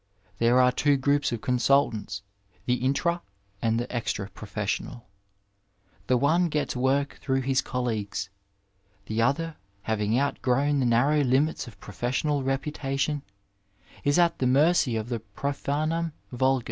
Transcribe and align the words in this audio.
There 0.39 0.59
are 0.59 0.71
two 0.71 0.97
groups 0.97 1.31
of 1.31 1.41
consultants, 1.41 2.23
the 2.65 2.73
intra 2.83 3.21
and 3.61 3.79
the 3.79 3.95
extra 3.95 4.31
professional; 4.31 5.05
the 6.07 6.17
one 6.17 6.49
gets 6.49 6.75
work 6.75 7.19
through 7.21 7.41
his 7.41 7.61
colleagues, 7.61 8.31
the 9.05 9.21
other, 9.21 9.57
having 9.83 10.19
outgrown 10.19 10.79
the 10.79 10.87
narrow 10.87 11.21
limits 11.23 11.67
of 11.67 11.79
professional 11.79 12.41
reputation, 12.41 13.21
is 14.03 14.17
at 14.17 14.39
the 14.39 14.47
mercy 14.47 14.95
of 14.95 15.09
the 15.09 15.19
profanum 15.19 16.13
vulgiu. 16.33 16.59